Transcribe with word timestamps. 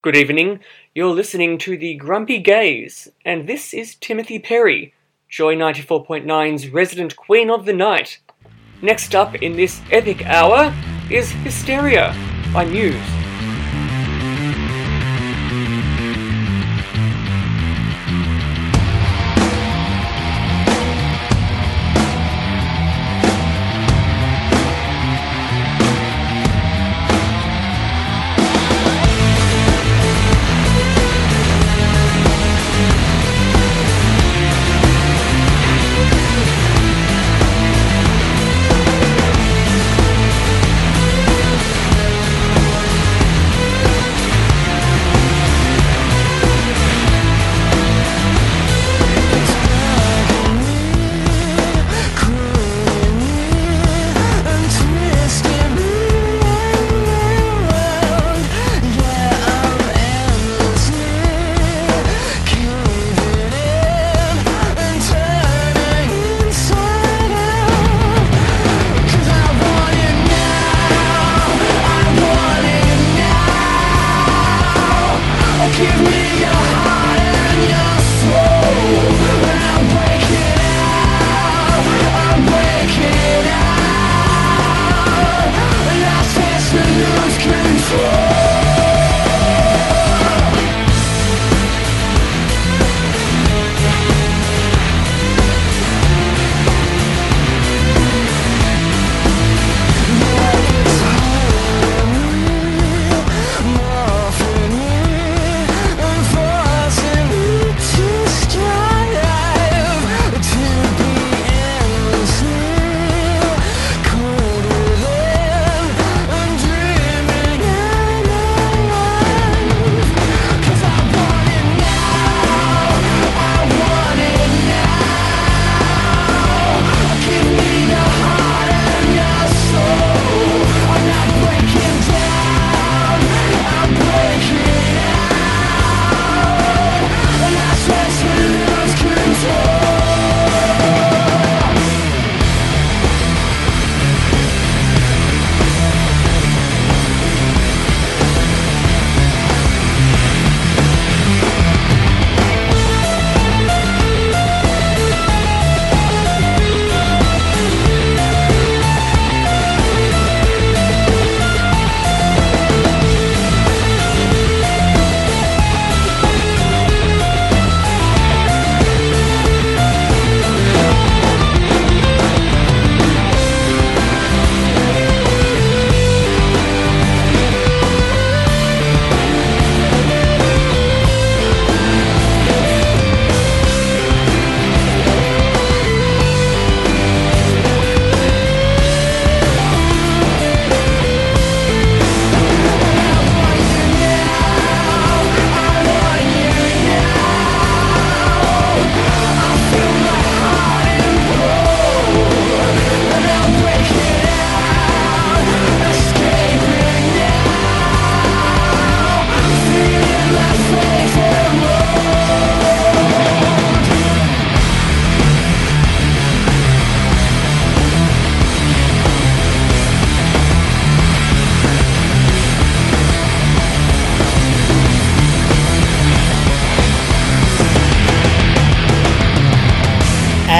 Good 0.00 0.14
evening. 0.14 0.60
You're 0.94 1.12
listening 1.12 1.58
to 1.58 1.76
the 1.76 1.96
Grumpy 1.96 2.38
Gays, 2.38 3.08
and 3.24 3.48
this 3.48 3.74
is 3.74 3.96
Timothy 3.96 4.38
Perry, 4.38 4.94
Joy 5.28 5.56
94.9's 5.56 6.68
resident 6.68 7.16
queen 7.16 7.50
of 7.50 7.64
the 7.64 7.72
night. 7.72 8.20
Next 8.80 9.16
up 9.16 9.34
in 9.34 9.56
this 9.56 9.80
epic 9.90 10.24
hour 10.24 10.72
is 11.10 11.32
Hysteria 11.32 12.14
by 12.54 12.64
Muse. 12.66 13.17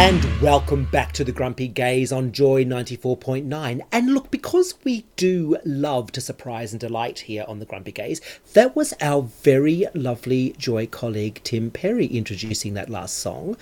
and 0.08 0.27
welcome 0.40 0.84
back 0.84 1.10
to 1.10 1.24
the 1.24 1.32
Grumpy 1.32 1.66
Gays 1.66 2.12
on 2.12 2.30
Joy 2.30 2.64
94.9. 2.64 3.80
And 3.90 4.14
look, 4.14 4.30
because 4.30 4.74
we 4.84 5.04
do 5.16 5.56
love 5.64 6.12
to 6.12 6.20
surprise 6.20 6.72
and 6.72 6.78
delight 6.78 7.20
here 7.20 7.44
on 7.48 7.58
the 7.58 7.64
Grumpy 7.64 7.90
Gays, 7.90 8.20
that 8.52 8.76
was 8.76 8.94
our 9.00 9.22
very 9.22 9.86
lovely 9.94 10.54
Joy 10.56 10.86
colleague 10.86 11.40
Tim 11.42 11.72
Perry 11.72 12.06
introducing 12.06 12.74
that 12.74 12.88
last 12.88 13.18
song. 13.18 13.56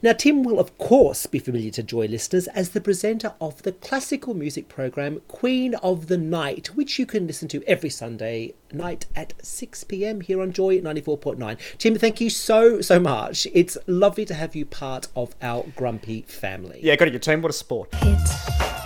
Now, 0.00 0.12
Tim 0.12 0.44
will, 0.44 0.60
of 0.60 0.78
course, 0.78 1.26
be 1.26 1.40
familiar 1.40 1.72
to 1.72 1.82
Joy 1.82 2.06
listeners 2.06 2.46
as 2.48 2.70
the 2.70 2.80
presenter 2.80 3.34
of 3.40 3.62
the 3.62 3.72
classical 3.72 4.34
music 4.34 4.68
program 4.68 5.22
Queen 5.26 5.74
of 5.76 6.06
the 6.06 6.18
Night, 6.18 6.68
which 6.76 7.00
you 7.00 7.06
can 7.06 7.26
listen 7.26 7.48
to 7.48 7.64
every 7.66 7.90
Sunday 7.90 8.54
night 8.72 9.06
at 9.14 9.34
6 9.44 9.84
pm 9.84 10.20
here 10.20 10.40
on 10.40 10.52
Joy 10.52 10.78
94.9. 10.80 11.58
Tim, 11.78 11.96
thank 11.96 12.20
you 12.20 12.30
so, 12.30 12.80
so 12.80 12.98
much. 13.00 13.46
It's 13.52 13.76
lovely 13.86 14.24
to 14.24 14.34
have 14.34 14.54
you 14.54 14.64
part 14.64 15.08
of 15.16 15.34
our 15.42 15.64
Grumpy 15.76 16.11
family. 16.20 16.80
Yeah, 16.82 16.94
got 16.96 17.08
it, 17.08 17.14
your 17.14 17.20
team. 17.20 17.40
What 17.40 17.48
a 17.50 17.54
sport. 17.54 17.94
Hit 17.94 18.18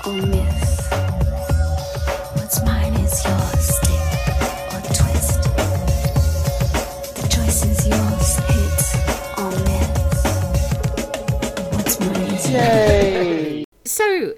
or 0.06 0.12
miss. 0.12 0.88
What's 2.34 2.62
mine 2.64 2.94
is 2.94 3.25
yours. 3.25 3.67
Stick 3.75 4.00
or 4.73 4.81
twist. 4.94 5.43
The 7.17 7.26
choice 7.28 7.64
is 7.67 7.87
yours. 7.87 8.37
Hit 8.46 8.81
or 9.38 9.50
miss. 9.67 10.25
What's 11.75 12.00
mine 12.00 12.32
is 12.34 12.50
Yay! 12.50 13.64
So, 13.84 14.34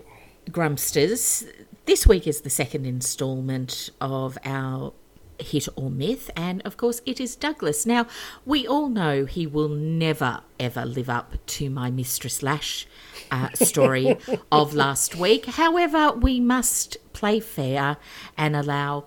Grumpsters, 0.51 1.47
this 1.85 2.07
week 2.07 2.27
is 2.27 2.41
the 2.41 2.51
second 2.51 2.87
instalment 2.87 3.91
of 4.01 4.39
our 4.45 4.93
hit 5.39 5.69
or 5.77 5.91
myth, 5.91 6.31
and 6.37 6.63
of 6.65 6.77
course, 6.77 7.01
it 7.07 7.21
is 7.21 7.37
Douglas. 7.37 7.87
Now, 7.87 8.07
we 8.45 8.67
all 8.67 8.89
know 8.89 9.25
he 9.25 9.47
will 9.47 9.69
never 9.69 10.43
ever 10.59 10.85
live 10.85 11.09
up 11.09 11.35
to 11.47 11.71
my 11.71 11.91
Mistress 11.91 12.43
Lash 12.43 12.87
uh, 13.31 13.51
story 13.55 14.17
of 14.53 14.75
last 14.75 15.17
week. 15.17 15.47
However, 15.47 16.13
we 16.13 16.41
must 16.41 16.97
play 17.13 17.41
fair 17.41 17.97
and 18.37 18.57
allow 18.57 19.05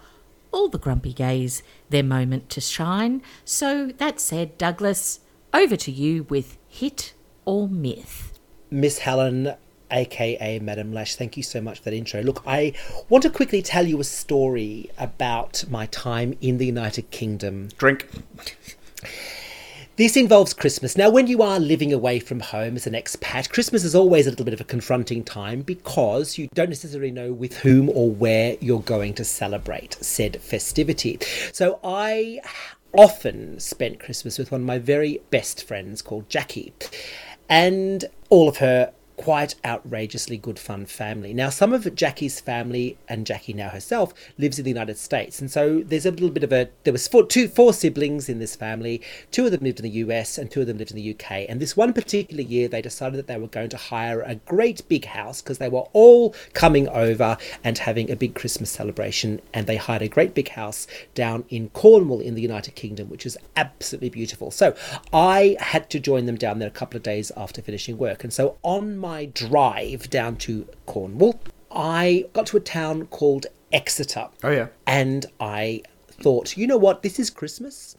all 0.51 0.69
the 0.69 0.79
grumpy 0.79 1.13
gays 1.13 1.63
their 1.89 2.03
moment 2.03 2.49
to 2.49 2.61
shine. 2.61 3.21
So 3.45 3.87
that 3.97 4.19
said, 4.19 4.57
Douglas, 4.57 5.21
over 5.53 5.75
to 5.77 5.91
you 5.91 6.23
with 6.23 6.57
hit 6.67 7.13
or 7.45 7.67
myth. 7.67 8.39
Miss 8.69 8.99
Helen, 8.99 9.55
aka 9.91 10.59
Madam 10.59 10.93
Lash, 10.93 11.15
thank 11.15 11.37
you 11.37 11.43
so 11.43 11.61
much 11.61 11.79
for 11.79 11.85
that 11.85 11.93
intro. 11.93 12.21
Look, 12.21 12.43
I 12.45 12.73
want 13.09 13.23
to 13.23 13.29
quickly 13.29 13.61
tell 13.61 13.87
you 13.87 13.99
a 13.99 14.03
story 14.03 14.89
about 14.97 15.63
my 15.69 15.85
time 15.87 16.37
in 16.41 16.57
the 16.57 16.65
United 16.65 17.11
Kingdom. 17.11 17.69
Drink. 17.77 18.07
This 19.97 20.15
involves 20.17 20.53
Christmas. 20.53 20.97
Now, 20.97 21.09
when 21.09 21.27
you 21.27 21.43
are 21.43 21.59
living 21.59 21.93
away 21.93 22.19
from 22.19 22.39
home 22.39 22.75
as 22.75 22.87
an 22.87 22.93
expat, 22.93 23.51
Christmas 23.51 23.83
is 23.83 23.93
always 23.93 24.25
a 24.25 24.29
little 24.31 24.45
bit 24.45 24.53
of 24.53 24.61
a 24.61 24.63
confronting 24.63 25.23
time 25.23 25.61
because 25.61 26.37
you 26.37 26.47
don't 26.53 26.69
necessarily 26.69 27.11
know 27.11 27.31
with 27.31 27.57
whom 27.57 27.89
or 27.89 28.09
where 28.09 28.57
you're 28.61 28.81
going 28.81 29.13
to 29.15 29.25
celebrate 29.25 29.97
said 30.01 30.41
festivity. 30.41 31.19
So 31.51 31.79
I 31.83 32.39
often 32.93 33.59
spent 33.59 33.99
Christmas 33.99 34.37
with 34.37 34.51
one 34.51 34.61
of 34.61 34.67
my 34.67 34.79
very 34.79 35.21
best 35.29 35.67
friends 35.67 36.01
called 36.01 36.29
Jackie 36.29 36.73
and 37.49 38.05
all 38.29 38.47
of 38.49 38.57
her 38.57 38.93
quite 39.21 39.53
outrageously 39.63 40.35
good 40.37 40.57
fun 40.57 40.85
family. 40.85 41.31
Now, 41.31 41.49
some 41.49 41.73
of 41.73 41.93
Jackie's 41.93 42.39
family 42.39 42.97
and 43.07 43.25
Jackie 43.25 43.53
now 43.53 43.69
herself 43.69 44.13
lives 44.39 44.57
in 44.57 44.65
the 44.65 44.71
United 44.71 44.97
States, 44.97 45.39
and 45.39 45.51
so 45.51 45.81
there's 45.85 46.07
a 46.07 46.11
little 46.11 46.31
bit 46.31 46.43
of 46.43 46.51
a 46.51 46.69
there 46.83 46.93
was 46.93 47.07
four, 47.07 47.25
two 47.25 47.47
four 47.47 47.71
siblings 47.71 48.29
in 48.29 48.39
this 48.39 48.55
family. 48.55 48.99
Two 49.29 49.45
of 49.45 49.51
them 49.51 49.61
lived 49.61 49.79
in 49.79 49.83
the 49.83 49.99
US, 50.05 50.39
and 50.39 50.49
two 50.49 50.61
of 50.61 50.67
them 50.67 50.79
lived 50.79 50.89
in 50.89 50.97
the 50.97 51.11
UK. 51.11 51.45
And 51.47 51.59
this 51.59 51.77
one 51.77 51.93
particular 51.93 52.41
year, 52.41 52.67
they 52.67 52.81
decided 52.81 53.17
that 53.19 53.27
they 53.27 53.37
were 53.37 53.47
going 53.47 53.69
to 53.69 53.77
hire 53.77 54.21
a 54.21 54.35
great 54.35 54.87
big 54.89 55.05
house 55.05 55.41
because 55.41 55.59
they 55.59 55.69
were 55.69 55.87
all 55.93 56.33
coming 56.53 56.87
over 56.89 57.37
and 57.63 57.77
having 57.77 58.09
a 58.09 58.15
big 58.15 58.33
Christmas 58.33 58.71
celebration. 58.71 59.39
And 59.53 59.67
they 59.67 59.77
hired 59.77 60.01
a 60.01 60.07
great 60.07 60.33
big 60.33 60.49
house 60.49 60.87
down 61.13 61.45
in 61.49 61.69
Cornwall 61.69 62.21
in 62.21 62.33
the 62.33 62.41
United 62.41 62.73
Kingdom, 62.73 63.09
which 63.09 63.25
is 63.25 63.37
absolutely 63.55 64.09
beautiful. 64.09 64.49
So 64.49 64.75
I 65.13 65.57
had 65.59 65.89
to 65.91 65.99
join 65.99 66.25
them 66.25 66.37
down 66.37 66.57
there 66.57 66.67
a 66.67 66.71
couple 66.71 66.97
of 66.97 67.03
days 67.03 67.31
after 67.37 67.61
finishing 67.61 67.97
work, 67.97 68.23
and 68.23 68.33
so 68.33 68.57
on 68.63 68.97
my 68.97 69.10
drive 69.33 70.09
down 70.09 70.37
to 70.37 70.67
Cornwall, 70.85 71.39
I 71.71 72.25
got 72.33 72.47
to 72.47 72.57
a 72.57 72.61
town 72.61 73.07
called 73.07 73.45
Exeter. 73.71 74.27
Oh, 74.43 74.51
yeah. 74.51 74.67
And 74.85 75.25
I 75.39 75.83
thought, 76.09 76.57
you 76.57 76.67
know 76.67 76.77
what, 76.77 77.01
this 77.03 77.19
is 77.19 77.29
Christmas. 77.29 77.95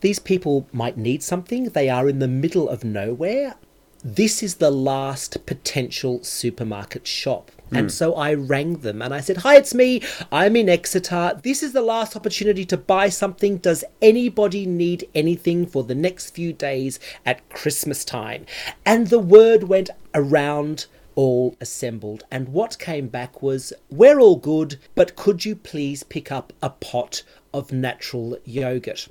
These 0.00 0.18
people 0.18 0.66
might 0.72 0.96
need 0.96 1.22
something. 1.22 1.64
They 1.64 1.88
are 1.88 2.08
in 2.08 2.18
the 2.18 2.28
middle 2.28 2.68
of 2.68 2.84
nowhere. 2.84 3.54
This 4.04 4.42
is 4.42 4.56
the 4.56 4.72
last 4.72 5.46
potential 5.46 6.24
supermarket 6.24 7.06
shop. 7.06 7.52
And 7.70 7.86
hmm. 7.86 7.88
so 7.88 8.14
I 8.16 8.34
rang 8.34 8.78
them 8.78 9.00
and 9.00 9.14
I 9.14 9.20
said, 9.20 9.38
Hi, 9.38 9.56
it's 9.56 9.74
me. 9.74 10.02
I'm 10.32 10.56
in 10.56 10.68
Exeter. 10.68 11.38
This 11.42 11.62
is 11.62 11.72
the 11.72 11.82
last 11.82 12.16
opportunity 12.16 12.64
to 12.66 12.76
buy 12.76 13.08
something. 13.08 13.58
Does 13.58 13.84
anybody 14.02 14.66
need 14.66 15.08
anything 15.14 15.66
for 15.66 15.84
the 15.84 15.94
next 15.94 16.30
few 16.34 16.52
days 16.52 16.98
at 17.24 17.48
Christmas 17.48 18.04
time? 18.04 18.44
And 18.84 19.06
the 19.06 19.20
word 19.20 19.64
went 19.64 19.90
around 20.14 20.86
all 21.14 21.56
assembled. 21.60 22.24
And 22.28 22.48
what 22.48 22.80
came 22.80 23.06
back 23.06 23.40
was, 23.40 23.72
We're 23.88 24.18
all 24.18 24.36
good, 24.36 24.80
but 24.96 25.14
could 25.14 25.44
you 25.44 25.54
please 25.54 26.02
pick 26.02 26.32
up 26.32 26.52
a 26.60 26.70
pot 26.70 27.22
of 27.54 27.70
natural 27.70 28.36
yogurt? 28.44 29.08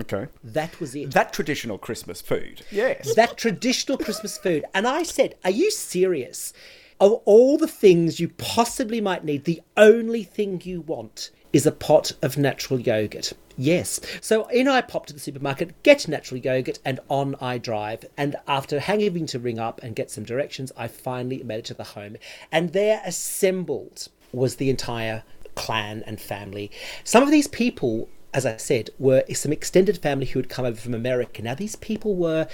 Okay. 0.00 0.26
That 0.44 0.80
was 0.80 0.94
it. 0.94 1.12
That 1.12 1.32
traditional 1.32 1.78
Christmas 1.78 2.20
food. 2.20 2.62
Yes. 2.70 3.14
that 3.14 3.36
traditional 3.36 3.98
Christmas 3.98 4.36
food. 4.36 4.64
And 4.74 4.86
I 4.86 5.02
said, 5.02 5.34
Are 5.44 5.50
you 5.50 5.70
serious? 5.70 6.52
Of 7.00 7.12
all 7.24 7.58
the 7.58 7.68
things 7.68 8.18
you 8.18 8.28
possibly 8.28 9.00
might 9.00 9.24
need, 9.24 9.44
the 9.44 9.62
only 9.76 10.24
thing 10.24 10.60
you 10.64 10.80
want 10.80 11.30
is 11.52 11.64
a 11.64 11.72
pot 11.72 12.12
of 12.22 12.36
natural 12.36 12.80
yogurt. 12.80 13.32
Yes. 13.56 14.00
So 14.20 14.46
in 14.48 14.68
I 14.68 14.80
pop 14.80 15.06
to 15.06 15.12
the 15.12 15.20
supermarket, 15.20 15.82
get 15.82 16.06
natural 16.06 16.40
yogurt, 16.40 16.78
and 16.84 17.00
on 17.08 17.34
I 17.40 17.58
drive. 17.58 18.04
And 18.16 18.36
after 18.46 18.80
having 18.80 19.26
to 19.26 19.38
ring 19.38 19.58
up 19.58 19.80
and 19.82 19.96
get 19.96 20.10
some 20.10 20.24
directions, 20.24 20.72
I 20.76 20.88
finally 20.88 21.42
made 21.42 21.60
it 21.60 21.64
to 21.66 21.74
the 21.74 21.84
home. 21.84 22.16
And 22.52 22.72
there 22.72 23.00
assembled 23.04 24.08
was 24.32 24.56
the 24.56 24.70
entire 24.70 25.22
clan 25.54 26.04
and 26.06 26.20
family. 26.20 26.70
Some 27.02 27.22
of 27.22 27.30
these 27.30 27.48
people, 27.48 28.08
as 28.34 28.44
I 28.46 28.56
said, 28.56 28.90
were 28.98 29.22
some 29.34 29.52
extended 29.52 29.98
family 29.98 30.26
who 30.26 30.38
had 30.38 30.48
come 30.48 30.64
over 30.64 30.80
from 30.80 30.94
America. 30.94 31.42
Now, 31.42 31.54
these 31.54 31.76
people 31.76 32.14
were, 32.14 32.46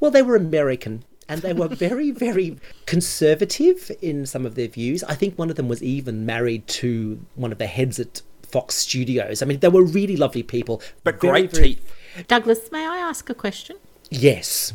well, 0.00 0.10
they 0.10 0.22
were 0.22 0.36
American. 0.36 1.04
And 1.28 1.42
they 1.42 1.52
were 1.52 1.68
very, 1.88 2.10
very 2.10 2.56
conservative 2.86 3.90
in 4.00 4.24
some 4.26 4.46
of 4.46 4.54
their 4.54 4.68
views. 4.68 5.04
I 5.04 5.14
think 5.14 5.36
one 5.38 5.50
of 5.50 5.56
them 5.56 5.68
was 5.68 5.82
even 5.82 6.24
married 6.24 6.66
to 6.68 7.20
one 7.34 7.52
of 7.52 7.58
the 7.58 7.66
heads 7.66 7.98
at 8.00 8.22
Fox 8.42 8.76
Studios. 8.76 9.42
I 9.42 9.46
mean, 9.46 9.58
they 9.60 9.68
were 9.68 9.84
really 9.84 10.16
lovely 10.16 10.42
people. 10.42 10.80
But 11.04 11.20
Very, 11.20 11.42
great 11.42 11.50
very- 11.52 11.74
teeth. 11.74 11.92
Douglas, 12.28 12.72
may 12.72 12.86
I 12.86 12.96
ask 12.96 13.28
a 13.28 13.34
question? 13.34 13.76
Yes. 14.10 14.72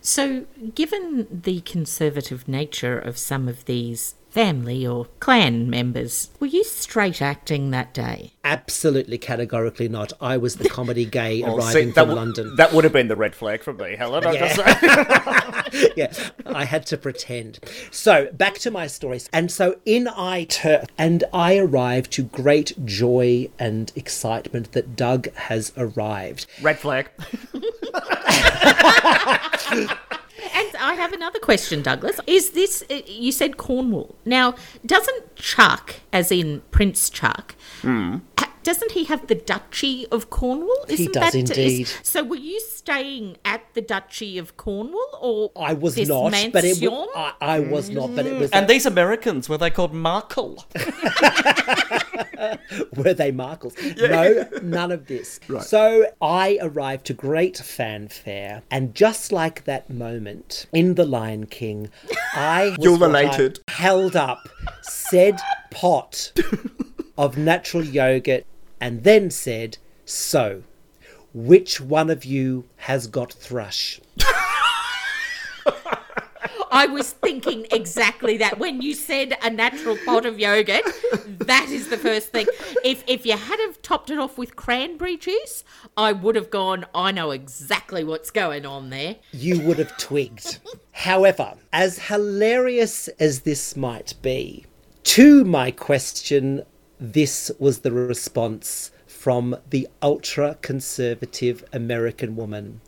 So, 0.00 0.46
given 0.74 1.26
the 1.30 1.60
conservative 1.60 2.48
nature 2.48 2.98
of 2.98 3.18
some 3.18 3.46
of 3.46 3.66
these 3.66 4.14
family 4.32 4.86
or 4.86 5.04
clan 5.20 5.68
members, 5.68 6.30
were 6.40 6.46
you 6.46 6.64
straight 6.64 7.20
acting 7.20 7.70
that 7.70 7.92
day? 7.92 8.32
Absolutely, 8.44 9.18
categorically 9.18 9.88
not. 9.88 10.12
I 10.20 10.38
was 10.38 10.56
the 10.56 10.68
comedy 10.70 11.04
gay 11.04 11.42
Well, 11.44 11.58
arriving 11.58 11.88
see, 11.88 11.92
from 11.92 12.08
w- 12.08 12.16
London. 12.16 12.56
that 12.56 12.72
would 12.72 12.84
have 12.84 12.92
been 12.94 13.08
the 13.08 13.16
red 13.16 13.34
flag 13.34 13.62
for 13.62 13.74
me, 13.74 13.94
Helen. 13.94 14.26
I'm 14.26 14.34
just 14.36 14.56
saying. 14.56 15.92
yeah, 15.96 16.12
I 16.46 16.64
had 16.64 16.86
to 16.86 16.96
pretend. 16.96 17.58
So 17.90 18.28
back 18.32 18.54
to 18.60 18.70
my 18.70 18.86
stories. 18.86 19.28
And 19.32 19.50
so 19.50 19.76
in 19.84 20.08
I 20.08 20.44
turn, 20.44 20.86
and 20.96 21.24
I 21.32 21.58
arrive 21.58 22.08
to 22.10 22.22
great 22.24 22.72
joy 22.86 23.50
and 23.58 23.92
excitement 23.94 24.72
that 24.72 24.96
Doug 24.96 25.32
has 25.34 25.72
arrived. 25.76 26.46
red 26.62 26.78
flag. 26.78 27.10
I 30.82 30.94
have 30.94 31.12
another 31.12 31.38
question, 31.38 31.80
Douglas. 31.82 32.18
Is 32.26 32.50
this, 32.50 32.82
uh, 32.90 33.00
you 33.06 33.32
said 33.32 33.56
Cornwall. 33.56 34.16
Now, 34.24 34.54
doesn't 34.84 35.36
Chuck, 35.36 35.94
as 36.12 36.32
in 36.32 36.62
Prince 36.70 37.08
Chuck, 37.08 37.54
ha- 37.82 38.51
doesn't 38.62 38.92
he 38.92 39.04
have 39.04 39.26
the 39.26 39.34
Duchy 39.34 40.06
of 40.10 40.30
Cornwall? 40.30 40.84
He 40.88 41.08
does 41.08 41.34
indeed. 41.34 41.88
so 42.02 42.22
were 42.22 42.36
you 42.36 42.60
staying 42.60 43.36
at 43.44 43.62
the 43.74 43.80
Duchy 43.80 44.38
of 44.38 44.56
Cornwall 44.56 45.18
or 45.20 45.50
I 45.56 45.72
was 45.72 45.94
this 45.94 46.08
not, 46.08 46.30
but 46.52 46.64
it 46.64 46.80
mansion? 46.80 46.90
was, 46.90 47.08
I, 47.16 47.32
I 47.40 47.60
was 47.60 47.90
not, 47.90 48.14
but 48.14 48.26
it 48.26 48.38
was. 48.38 48.50
And 48.50 48.68
these 48.68 48.86
Americans, 48.86 49.48
were 49.48 49.58
they 49.58 49.70
called 49.70 49.92
Markle? 49.92 50.64
were 52.96 53.14
they 53.14 53.32
Markles? 53.32 53.74
No, 53.96 54.48
none 54.62 54.92
of 54.92 55.06
this. 55.06 55.40
So 55.62 56.06
I 56.20 56.58
arrived 56.60 57.06
to 57.06 57.14
great 57.14 57.56
fanfare, 57.56 58.62
and 58.70 58.94
just 58.94 59.32
like 59.32 59.64
that 59.64 59.88
moment 59.90 60.66
in 60.72 60.94
The 60.94 61.04
Lion 61.04 61.46
King, 61.46 61.88
I 62.34 62.70
was 62.78 62.78
You're 62.80 62.98
what 62.98 63.14
I 63.14 63.22
related. 63.22 63.60
held 63.68 64.16
up 64.16 64.48
said 64.82 65.40
pot 65.70 66.32
of 67.16 67.36
natural 67.36 67.84
yogurt, 67.84 68.44
and 68.82 69.04
then 69.04 69.30
said, 69.30 69.78
"So, 70.04 70.64
which 71.32 71.80
one 71.80 72.10
of 72.10 72.24
you 72.24 72.64
has 72.88 73.06
got 73.06 73.32
thrush?" 73.32 74.00
I 76.74 76.86
was 76.86 77.12
thinking 77.12 77.66
exactly 77.70 78.38
that. 78.38 78.58
When 78.58 78.82
you 78.82 78.94
said 78.94 79.36
a 79.42 79.50
natural 79.50 79.96
pot 80.04 80.26
of 80.26 80.40
yogurt, 80.40 80.82
that 81.38 81.68
is 81.68 81.90
the 81.90 81.98
first 81.98 82.32
thing. 82.32 82.46
If 82.84 83.04
if 83.06 83.24
you 83.24 83.36
had 83.36 83.60
have 83.60 83.80
topped 83.82 84.10
it 84.10 84.18
off 84.18 84.36
with 84.36 84.56
cranberry 84.56 85.16
juice, 85.16 85.62
I 85.96 86.10
would 86.12 86.34
have 86.34 86.50
gone, 86.50 86.86
I 86.92 87.12
know 87.12 87.30
exactly 87.30 88.02
what's 88.02 88.32
going 88.32 88.66
on 88.66 88.90
there. 88.90 89.16
you 89.32 89.60
would 89.60 89.78
have 89.78 89.96
twigged. 89.96 90.58
However, 90.90 91.54
as 91.72 92.08
hilarious 92.08 93.06
as 93.20 93.40
this 93.40 93.76
might 93.76 94.14
be, 94.22 94.66
to 95.04 95.44
my 95.44 95.70
question, 95.70 96.62
this 97.02 97.50
was 97.58 97.80
the 97.80 97.90
response 97.90 98.92
from 99.06 99.56
the 99.70 99.88
ultra 100.00 100.56
conservative 100.62 101.64
American 101.72 102.36
woman. 102.36 102.80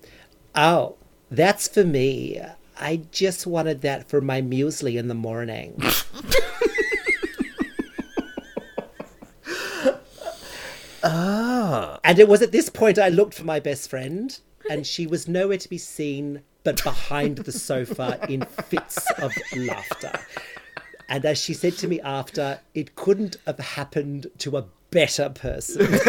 Oh, 0.55 0.97
that's 1.31 1.67
for 1.67 1.83
me. 1.85 2.41
I 2.79 3.03
just 3.11 3.45
wanted 3.45 3.83
that 3.83 4.09
for 4.09 4.21
my 4.21 4.41
muesli 4.41 4.97
in 4.97 5.09
the 5.09 5.15
morning. 5.15 5.83
Ah. 11.07 12.01
And 12.03 12.19
it 12.19 12.29
was 12.29 12.41
at 12.41 12.51
this 12.51 12.71
point 12.71 12.99
I 12.99 13.11
looked 13.11 13.35
for 13.35 13.45
my 13.45 13.61
best 13.61 13.91
friend, 13.91 14.39
and 14.71 14.87
she 14.87 15.07
was 15.07 15.29
nowhere 15.29 15.59
to 15.59 15.69
be 15.69 15.77
seen 15.77 16.41
but 16.63 16.83
behind 16.83 17.39
the 17.39 17.53
sofa 17.53 18.19
in 18.27 18.41
fits 18.41 18.99
of 19.19 19.31
laughter. 19.55 20.19
And 21.09 21.25
as 21.25 21.39
she 21.41 21.55
said 21.55 21.75
to 21.79 21.89
me 21.89 22.01
after, 22.01 22.61
it 22.75 22.97
couldn't 22.97 23.37
have 23.47 23.59
happened 23.59 24.29
to 24.39 24.57
a 24.57 24.65
better 24.91 25.29
person. 25.29 25.87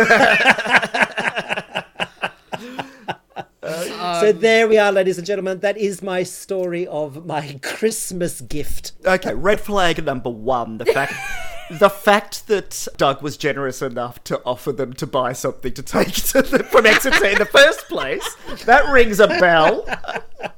so 4.19 4.31
there 4.31 4.67
we 4.67 4.77
are, 4.77 4.91
ladies 4.91 5.17
and 5.17 5.25
gentlemen. 5.25 5.59
That 5.59 5.77
is 5.77 6.01
my 6.01 6.23
story 6.23 6.85
of 6.87 7.25
my 7.25 7.59
Christmas 7.61 8.41
gift. 8.41 8.91
Okay, 9.05 9.33
red 9.33 9.59
flag 9.59 10.03
number 10.03 10.29
one. 10.29 10.77
The 10.77 10.85
fact 10.85 11.13
the 11.71 11.89
fact 11.89 12.47
that 12.47 12.87
Doug 12.97 13.23
was 13.23 13.37
generous 13.37 13.81
enough 13.81 14.23
to 14.25 14.41
offer 14.43 14.71
them 14.71 14.93
to 14.93 15.07
buy 15.07 15.33
something 15.33 15.73
to 15.73 15.81
take 15.81 16.13
to 16.13 16.41
them 16.43 16.63
from 16.63 16.85
Exeter 16.85 17.25
in 17.25 17.39
the 17.39 17.45
first 17.45 17.87
place, 17.87 18.35
that 18.65 18.87
rings 18.91 19.19
a 19.19 19.27
bell. 19.27 19.85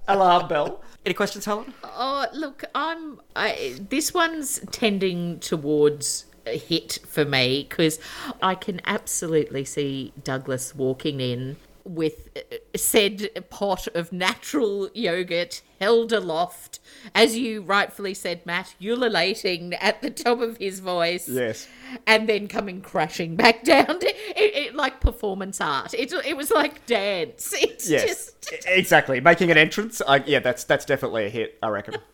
Alarm 0.08 0.48
bell. 0.50 0.84
Any 1.07 1.13
questions, 1.13 1.45
Helen? 1.45 1.73
Oh, 1.85 2.25
look, 2.33 2.65
I'm. 2.75 3.21
I, 3.33 3.79
this 3.79 4.13
one's 4.13 4.59
tending 4.71 5.39
towards 5.39 6.25
a 6.45 6.57
hit 6.57 6.99
for 7.07 7.23
me 7.23 7.65
because 7.69 7.97
I 8.41 8.55
can 8.55 8.81
absolutely 8.83 9.63
see 9.63 10.11
Douglas 10.21 10.75
walking 10.75 11.21
in 11.21 11.55
with 11.88 12.29
uh, 12.36 12.58
said 12.75 13.29
pot 13.50 13.88
of 13.96 14.12
natural 14.12 14.89
yogurt 14.94 15.62
held 15.79 16.12
aloft, 16.12 16.79
as 17.13 17.38
you 17.38 17.62
rightfully 17.62 18.13
said, 18.13 18.46
Matt, 18.46 18.75
ululating 18.82 19.74
at 19.75 20.01
the 20.01 20.10
top 20.10 20.41
of 20.41 20.58
his 20.58 20.79
voice. 20.79 21.27
Yes. 21.29 21.67
And 22.06 22.27
then 22.27 22.48
coming 22.48 22.82
crashing 22.82 23.36
back 23.36 23.63
down, 23.63 23.86
to, 24.00 24.08
it, 24.08 24.56
it, 24.56 24.75
like 24.75 25.00
performance 25.00 25.62
art. 25.62 25.94
It, 25.94 26.12
it 26.25 26.36
was 26.36 26.51
like 26.51 26.86
dance. 26.86 27.53
It's 27.58 27.89
Yes. 27.89 28.34
just. 28.41 28.65
Exactly. 28.67 29.20
Making 29.20 29.51
an 29.51 29.58
entrance. 29.58 30.01
I, 30.08 30.17
yeah, 30.25 30.39
that's 30.39 30.63
that's 30.63 30.86
definitely 30.86 31.25
a 31.25 31.29
hit, 31.29 31.58
I 31.62 31.70
reckon. 31.70 31.96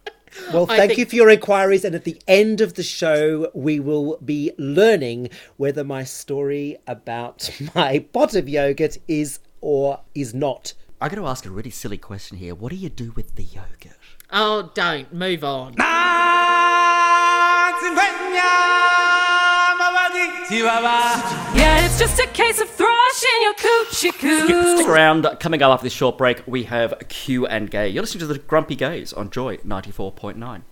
Well, 0.52 0.66
thank 0.66 0.90
think- 0.90 0.98
you 0.98 1.06
for 1.06 1.16
your 1.16 1.30
inquiries. 1.30 1.86
And 1.86 1.94
at 1.94 2.06
the 2.06 2.20
end 2.28 2.60
of 2.60 2.74
the 2.74 2.82
show, 2.84 3.52
we 3.54 3.80
will 3.80 4.18
be 4.18 4.52
learning 4.58 5.30
whether 5.58 5.84
my 5.84 6.04
story 6.04 6.78
about 6.88 7.50
my 7.76 8.00
pot 8.00 8.36
of 8.36 8.50
yogurt 8.50 8.98
is 9.08 9.38
or 9.64 10.02
is 10.14 10.34
not. 10.34 10.74
I 11.00 11.08
got 11.08 11.16
to 11.16 11.26
ask 11.26 11.46
a 11.46 11.50
really 11.50 11.70
silly 11.70 11.98
question 11.98 12.38
here. 12.38 12.54
What 12.54 12.70
do 12.70 12.76
you 12.76 12.90
do 12.90 13.14
with 13.14 13.36
the 13.36 13.44
yogurt? 13.44 13.98
Oh, 14.30 14.72
don't 14.74 15.14
move 15.14 15.44
on. 15.44 15.76
Yeah, 21.56 21.86
it's 21.86 21.98
just 21.98 22.20
a 22.20 22.28
case 22.28 22.60
of 22.60 22.70
thrashing 22.70 23.42
your 23.42 23.54
coochie 23.54 24.12
coo. 24.20 24.76
Stick 24.76 24.88
around. 24.88 25.26
Coming 25.40 25.62
up 25.62 25.72
after 25.72 25.86
this 25.86 25.94
short 25.94 26.18
break, 26.18 26.44
we 26.46 26.64
have 26.64 26.94
Q 27.08 27.48
and 27.48 27.72
Gay. 27.72 27.88
You're 27.88 28.04
listening 28.04 28.28
to 28.28 28.28
the 28.28 28.40
Grumpy 28.40 28.76
Gays 28.76 29.14
on 29.14 29.30
Joy 29.30 29.58
94.9. 29.58 30.64